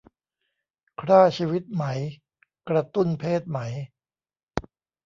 [0.99, 1.83] คร่าชีวิตไหม
[2.69, 3.59] กระตุ้นเพศไหม